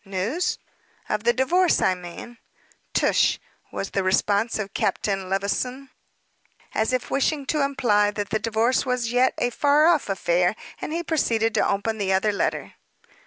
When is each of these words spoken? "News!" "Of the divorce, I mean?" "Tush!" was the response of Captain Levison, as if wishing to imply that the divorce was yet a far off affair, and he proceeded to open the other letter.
"News!" 0.03 0.57
"Of 1.09 1.25
the 1.25 1.31
divorce, 1.31 1.79
I 1.79 1.93
mean?" 1.93 2.39
"Tush!" 2.91 3.37
was 3.71 3.91
the 3.91 4.01
response 4.01 4.57
of 4.57 4.73
Captain 4.73 5.29
Levison, 5.29 5.91
as 6.73 6.91
if 6.91 7.11
wishing 7.11 7.45
to 7.45 7.61
imply 7.63 8.09
that 8.09 8.31
the 8.31 8.39
divorce 8.39 8.83
was 8.83 9.11
yet 9.11 9.35
a 9.37 9.51
far 9.51 9.85
off 9.85 10.09
affair, 10.09 10.55
and 10.81 10.91
he 10.91 11.03
proceeded 11.03 11.53
to 11.53 11.69
open 11.69 11.99
the 11.99 12.13
other 12.13 12.31
letter. 12.31 12.73